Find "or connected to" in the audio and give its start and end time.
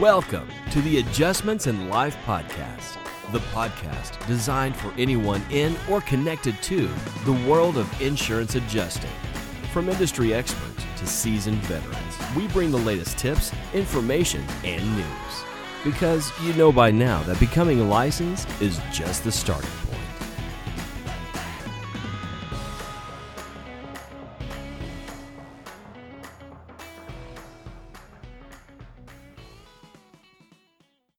5.90-6.88